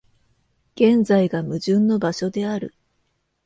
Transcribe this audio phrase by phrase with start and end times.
[0.75, 2.73] 現在が矛盾の場所である。